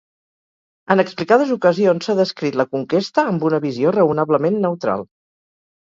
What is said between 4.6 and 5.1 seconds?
neutral.